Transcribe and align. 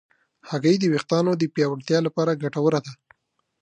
هګۍ 0.49 0.75
د 0.79 0.83
ویښتانو 0.93 1.31
د 1.37 1.43
پیاوړتیا 1.53 1.97
لپاره 2.07 2.39
ګټوره 2.43 2.79
ده. 2.85 2.91